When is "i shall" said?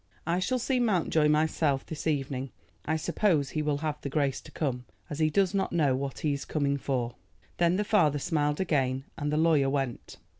0.25-0.57